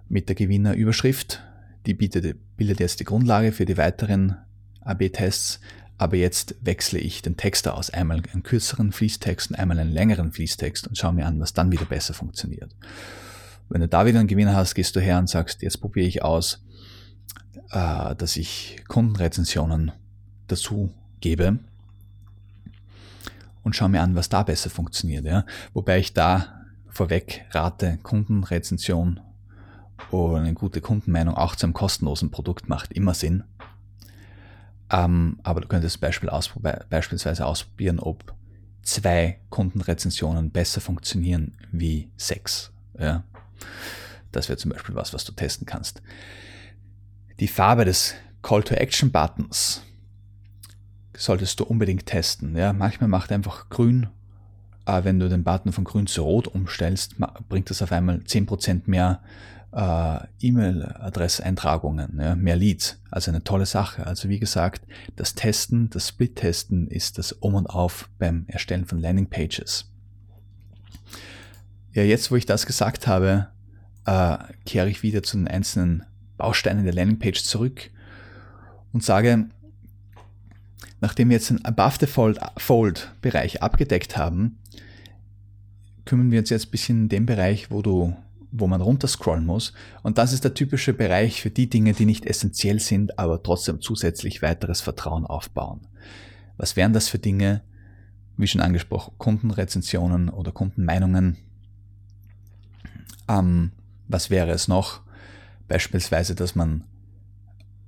[0.09, 1.42] mit der Gewinnerüberschrift.
[1.88, 4.37] Die bietet, bildet jetzt die Grundlage für die weiteren
[4.83, 5.59] AB-Tests.
[5.96, 7.88] Aber jetzt wechsle ich den Text aus.
[7.88, 11.72] Einmal einen kürzeren Fließtext und einmal einen längeren Fließtext und schaue mir an, was dann
[11.72, 12.77] wieder besser funktioniert.
[13.70, 16.22] Wenn du da wieder einen Gewinner hast, gehst du her und sagst, jetzt probiere ich
[16.22, 16.62] aus,
[17.70, 19.92] äh, dass ich Kundenrezensionen
[20.46, 21.59] dazu gebe
[23.62, 25.24] und schaue mir an, was da besser funktioniert.
[25.24, 25.46] Ja?
[25.72, 29.20] Wobei ich da vorweg rate, Kundenrezension
[30.11, 33.44] oder eine gute Kundenmeinung auch zu einem kostenlosen Produkt macht immer Sinn.
[34.90, 38.34] Ähm, aber du könntest Beispiel ausprob beispielsweise ausprobieren, ob
[38.82, 42.72] zwei Kundenrezensionen besser funktionieren wie sechs.
[42.98, 43.24] Ja?
[44.32, 46.02] Das wäre zum Beispiel was, was du testen kannst.
[47.40, 49.82] Die Farbe des Call to Action Buttons
[51.16, 52.56] solltest du unbedingt testen.
[52.56, 54.08] Ja, manchmal macht einfach grün,
[54.87, 57.16] äh, wenn du den Button von grün zu rot umstellst,
[57.48, 59.20] bringt das auf einmal 10% mehr
[59.72, 63.00] äh, E-Mail-Adresseintragungen, ja, mehr Leads.
[63.11, 64.07] Also eine tolle Sache.
[64.07, 64.83] Also wie gesagt,
[65.16, 69.90] das Testen, das Split-Testen ist das Um und Auf beim Erstellen von Landing-Pages.
[71.92, 73.48] Ja, jetzt wo ich das gesagt habe,
[74.07, 76.04] äh, kehre ich wieder zu den einzelnen
[76.38, 77.90] Bausteine der Landingpage zurück
[78.92, 79.46] und sage,
[81.00, 84.59] nachdem wir jetzt den Above the Fold, Fold Bereich abgedeckt haben,
[86.04, 88.16] kümmern wir uns jetzt ein bisschen in den Bereich, wo du
[88.59, 89.73] wo man runterscrollen muss.
[90.03, 93.81] Und das ist der typische Bereich für die Dinge, die nicht essentiell sind, aber trotzdem
[93.81, 95.87] zusätzlich weiteres Vertrauen aufbauen.
[96.57, 97.62] Was wären das für Dinge?
[98.37, 101.37] Wie schon angesprochen, Kundenrezensionen oder Kundenmeinungen.
[103.29, 103.73] Ähm,
[104.07, 105.01] was wäre es noch?
[105.66, 106.85] Beispielsweise, dass man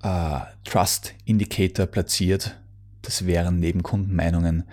[0.02, 2.60] äh, Trust Indicator platziert.
[3.02, 4.64] Das wären neben Kundenmeinungen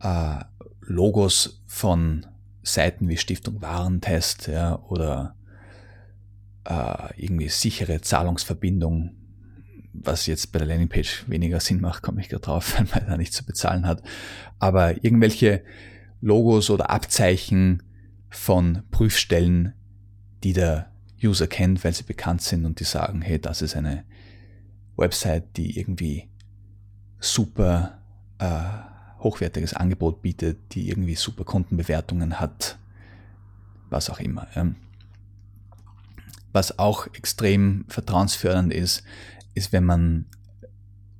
[0.00, 0.36] äh,
[0.80, 2.26] Logos von
[2.62, 5.36] Seiten wie Stiftung Warentest ja, oder
[6.64, 9.14] äh, irgendwie sichere Zahlungsverbindung,
[9.92, 13.16] was jetzt bei der Landingpage weniger Sinn macht, komme ich gerade drauf, weil man da
[13.16, 14.02] nichts zu bezahlen hat.
[14.58, 15.62] Aber irgendwelche
[16.20, 17.82] Logos oder Abzeichen
[18.28, 19.72] von Prüfstellen,
[20.44, 20.92] die der
[21.22, 24.04] User kennt, weil sie bekannt sind und die sagen, hey, das ist eine
[24.96, 26.28] Website, die irgendwie
[27.18, 28.02] super
[28.38, 28.87] äh,
[29.20, 32.78] hochwertiges Angebot bietet, die irgendwie super Kundenbewertungen hat,
[33.90, 34.46] was auch immer.
[36.52, 39.02] Was auch extrem vertrauensfördernd ist,
[39.54, 40.26] ist, wenn man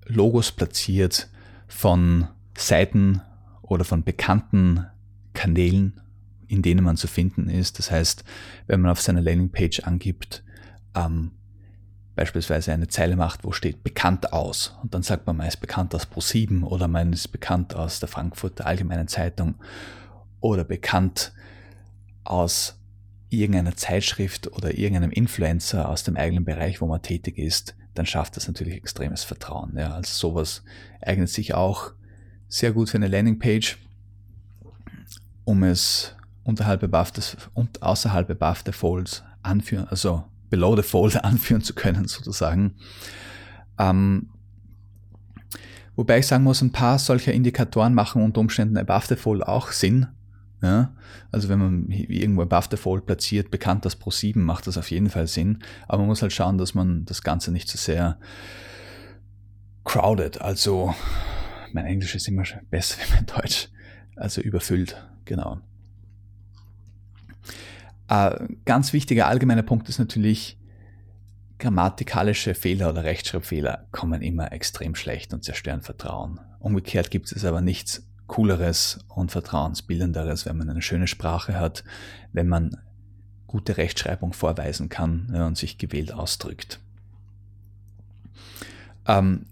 [0.07, 1.29] Logos platziert
[1.67, 3.21] von Seiten
[3.63, 4.87] oder von bekannten
[5.35, 6.01] Kanälen
[6.49, 7.79] in denen man zu finden ist.
[7.79, 8.25] Das heißt,
[8.67, 10.43] wenn man auf seiner Landingpage angibt,
[10.95, 11.33] ähm,
[12.19, 15.95] beispielsweise eine Zeile macht, wo steht bekannt aus und dann sagt man, man ist bekannt
[15.95, 19.55] aus Pro7 oder man ist bekannt aus der Frankfurter Allgemeinen Zeitung
[20.41, 21.33] oder bekannt
[22.25, 22.77] aus
[23.31, 28.37] irgendeiner Zeitschrift oder irgendeinem Influencer aus dem eigenen Bereich, wo man tätig ist, dann schafft
[28.37, 29.77] das natürlich extremes Vertrauen.
[29.77, 30.65] Ja, also sowas
[31.01, 31.93] eignet sich auch
[32.49, 33.79] sehr gut für eine Landingpage,
[35.45, 36.83] um es unterhalb
[37.55, 42.75] und außerhalb the folds anführen, also below the fold anführen zu können, sozusagen.
[43.79, 44.31] Ähm,
[45.97, 49.71] wobei ich sagen muss, ein paar solcher Indikatoren machen unter Umständen above the fold auch
[49.73, 50.07] Sinn.
[50.63, 50.95] Ja?
[51.31, 54.91] Also wenn man irgendwo above the fold platziert, bekannt als Pro 7, macht das auf
[54.91, 55.59] jeden Fall Sinn.
[55.87, 58.19] Aber man muss halt schauen, dass man das Ganze nicht zu so sehr
[59.85, 60.95] crowded, also
[61.73, 63.69] mein Englisch ist immer besser wie mein Deutsch,
[64.17, 65.61] also überfüllt, genau.
[68.09, 70.57] Äh, ganz wichtiger allgemeiner Punkt ist natürlich,
[71.59, 76.41] grammatikalische Fehler oder Rechtschreibfehler kommen immer extrem schlecht und zerstören Vertrauen.
[76.61, 81.83] Umgekehrt gibt es aber nichts Cooleres und Vertrauensbildenderes, wenn man eine schöne Sprache hat,
[82.33, 82.77] wenn man
[83.47, 86.79] gute Rechtschreibung vorweisen kann und sich gewählt ausdrückt.
[89.07, 89.47] Ähm,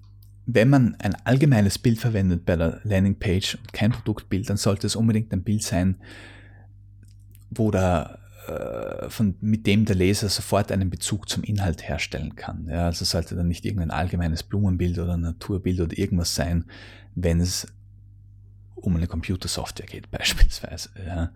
[0.45, 4.95] wenn man ein allgemeines Bild verwendet bei der Landingpage und kein Produktbild, dann sollte es
[4.95, 5.97] unbedingt ein Bild sein,
[7.51, 8.21] wo der,
[9.09, 12.69] von, mit dem der Leser sofort einen Bezug zum Inhalt herstellen kann.
[12.69, 16.65] Ja, also sollte dann nicht irgendein allgemeines Blumenbild oder Naturbild oder irgendwas sein,
[17.15, 17.67] wenn es
[18.75, 20.91] um eine Computersoftware geht beispielsweise.
[21.05, 21.33] Ja.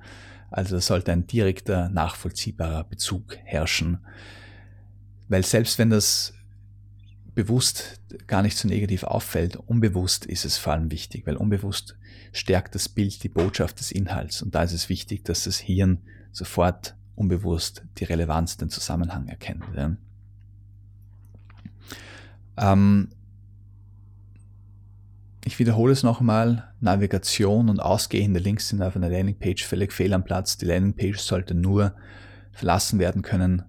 [0.51, 3.99] Also sollte ein direkter, nachvollziehbarer Bezug herrschen.
[5.29, 6.35] Weil selbst wenn das
[7.35, 11.97] bewusst gar nicht so negativ auffällt, unbewusst ist es vor allem wichtig, weil unbewusst
[12.33, 14.43] stärkt das Bild die Botschaft des Inhalts.
[14.43, 15.99] Und da ist es wichtig, dass das Hirn
[16.33, 19.65] sofort unbewusst die Relevanz, den Zusammenhang erkennt.
[19.77, 19.95] Ja.
[22.57, 23.11] Ähm,
[25.45, 30.25] ich wiederhole es nochmal, Navigation und ausgehende Links sind auf einer Landingpage völlig fehl am
[30.25, 30.57] Platz.
[30.57, 31.95] Die Landingpage sollte nur
[32.53, 33.65] verlassen werden können,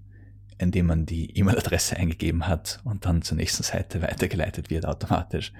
[0.57, 5.51] indem man die E-Mail-Adresse eingegeben hat und dann zur nächsten Seite weitergeleitet wird automatisch.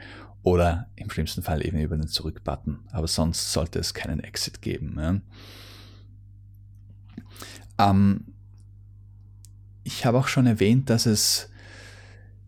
[0.43, 2.79] Oder im schlimmsten Fall eben über den Zurück-Button.
[2.91, 4.95] Aber sonst sollte es keinen Exit geben.
[4.97, 5.19] Ja.
[7.89, 8.25] Ähm,
[9.83, 11.51] ich habe auch schon erwähnt, dass es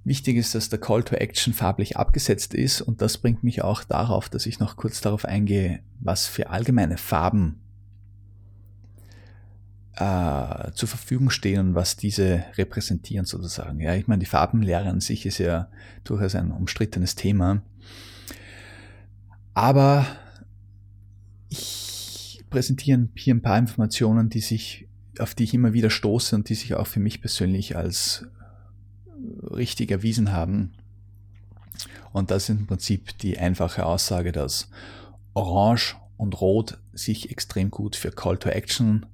[0.05, 3.85] Wichtig ist, dass der Call to Action farblich abgesetzt ist und das bringt mich auch
[3.85, 7.61] darauf, dass ich noch kurz darauf eingehe, was für allgemeine Farben
[9.95, 13.79] äh, zur Verfügung stehen und was diese repräsentieren sozusagen.
[13.79, 15.69] Ja, ich meine, die Farbenlehre an sich ist ja
[16.03, 17.61] durchaus ein umstrittenes Thema.
[19.53, 20.05] Aber
[21.47, 26.49] ich präsentiere hier ein paar Informationen, die sich, auf die ich immer wieder stoße und
[26.49, 28.25] die sich auch für mich persönlich als
[29.51, 30.73] richtig erwiesen haben.
[32.11, 34.69] Und das ist im Prinzip die einfache Aussage, dass
[35.33, 39.05] Orange und Rot sich extrem gut für Call to Action,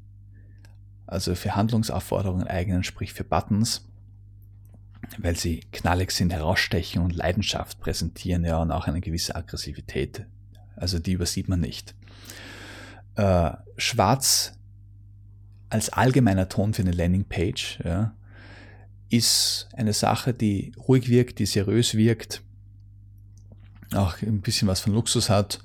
[1.07, 3.85] also für Handlungsaufforderungen eignen, sprich für Buttons,
[5.17, 10.25] weil sie knallig sind, herausstechen und Leidenschaft präsentieren, ja, und auch eine gewisse Aggressivität.
[10.75, 11.95] Also die übersieht man nicht.
[13.15, 14.59] Äh, Schwarz
[15.69, 18.13] als allgemeiner Ton für eine Landingpage, ja,
[19.10, 22.41] ist eine Sache, die ruhig wirkt, die seriös wirkt,
[23.93, 25.60] auch ein bisschen was von Luxus hat.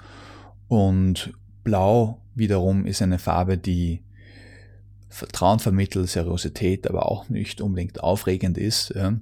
[0.68, 4.02] Und Blau wiederum ist eine Farbe, die
[5.08, 8.92] Vertrauen vermittelt, Seriosität, aber auch nicht unbedingt aufregend ist.
[8.94, 9.14] Ja.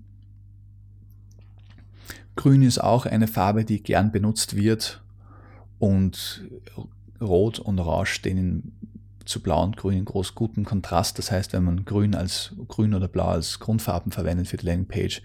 [2.36, 5.02] Grün ist auch eine Farbe, die gern benutzt wird
[5.78, 6.48] und
[7.20, 8.72] Rot und Orange stehen
[9.24, 11.18] zu Blau und Grün in groß guten Kontrast.
[11.18, 15.22] Das heißt, wenn man Grün als Grün oder Blau als Grundfarben verwendet für die Landingpage,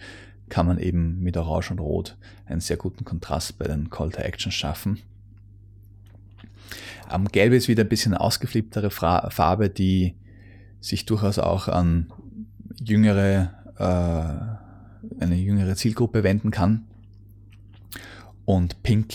[0.49, 4.21] kann man eben mit Orange und Rot einen sehr guten Kontrast bei den Call to
[4.21, 4.99] Action schaffen.
[7.07, 10.15] Am Gelb ist wieder ein bisschen ausgeflipptere Farbe, die
[10.81, 12.11] sich durchaus auch an
[12.83, 16.85] jüngere, äh, eine jüngere Zielgruppe wenden kann.
[18.45, 19.13] Und Pink,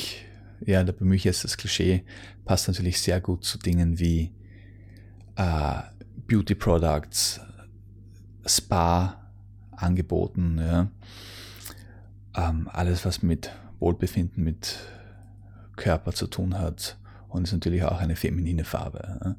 [0.65, 2.05] ja, da bemühe ich jetzt das Klischee,
[2.45, 4.33] passt natürlich sehr gut zu Dingen wie
[5.43, 5.83] äh,
[6.27, 7.41] Beauty Products,
[8.47, 9.31] Spa
[9.73, 10.91] angeboten, ja.
[12.35, 14.79] Ähm, alles was mit Wohlbefinden, mit
[15.77, 16.97] Körper zu tun hat
[17.29, 19.19] und ist natürlich auch eine feminine Farbe.
[19.23, 19.37] Ja.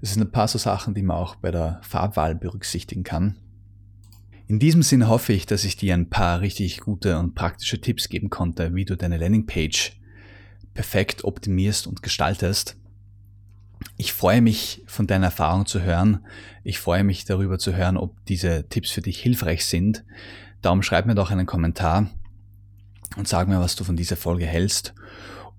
[0.00, 3.36] Es sind ein paar so Sachen, die man auch bei der Farbwahl berücksichtigen kann.
[4.48, 8.08] In diesem Sinne hoffe ich, dass ich dir ein paar richtig gute und praktische Tipps
[8.08, 10.00] geben konnte, wie du deine Landingpage
[10.74, 12.76] perfekt optimierst und gestaltest.
[14.02, 16.26] Ich freue mich, von deiner Erfahrung zu hören.
[16.64, 20.04] Ich freue mich darüber zu hören, ob diese Tipps für dich hilfreich sind.
[20.60, 22.10] Darum schreib mir doch einen Kommentar
[23.16, 24.92] und sag mir, was du von dieser Folge hältst.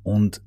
[0.04, 0.42] Und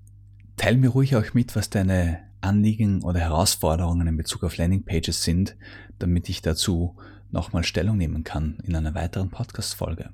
[0.58, 5.56] teil mir ruhig auch mit, was deine Anliegen oder Herausforderungen in Bezug auf Landingpages sind,
[5.98, 6.96] damit ich dazu
[7.30, 10.10] nochmal Stellung nehmen kann in einer weiteren Podcast-Folge.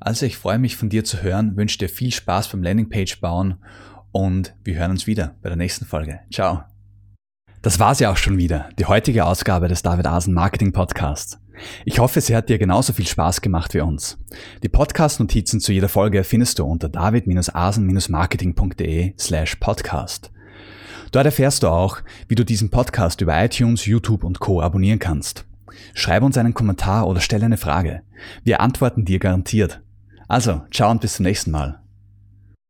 [0.00, 3.56] Also ich freue mich von dir zu hören, wünsche dir viel Spaß beim Landingpage bauen
[4.12, 6.20] und wir hören uns wieder bei der nächsten Folge.
[6.32, 6.64] Ciao!
[7.62, 11.40] Das war's ja auch schon wieder, die heutige Ausgabe des David Asen Marketing Podcasts.
[11.84, 14.16] Ich hoffe, sie hat dir genauso viel Spaß gemacht wie uns.
[14.62, 20.30] Die Podcast-Notizen zu jeder Folge findest du unter david-asen-marketing.de slash podcast.
[21.10, 21.98] Dort erfährst du auch,
[22.28, 24.62] wie du diesen Podcast über iTunes, YouTube und Co.
[24.62, 25.44] abonnieren kannst.
[25.94, 28.02] Schreib uns einen Kommentar oder stell eine Frage.
[28.44, 29.80] Wir antworten dir garantiert.
[30.28, 31.80] Also, ciao und bis zum nächsten Mal.